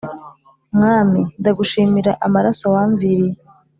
Mwami 0.75 1.21
ndagushimira 1.39 2.11
amaraso 2.25 2.65
wamviriye 2.73 3.39